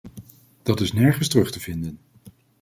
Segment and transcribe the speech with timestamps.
[0.63, 1.99] Dat is nergens terug te vinden.